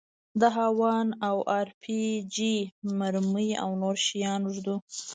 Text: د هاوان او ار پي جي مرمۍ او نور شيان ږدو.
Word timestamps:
د 0.39 0.41
هاوان 0.57 1.07
او 1.27 1.37
ار 1.59 1.67
پي 1.81 1.99
جي 2.35 2.55
مرمۍ 2.99 3.49
او 3.63 3.69
نور 3.81 3.95
شيان 4.07 4.41
ږدو. 4.55 4.75